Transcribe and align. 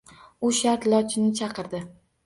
U 0.49 0.51
shart 0.61 0.89
Lochinni 0.95 1.39
chaqirdi. 1.45 1.87